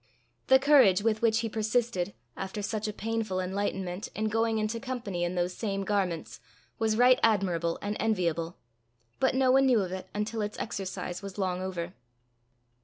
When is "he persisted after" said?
1.41-2.63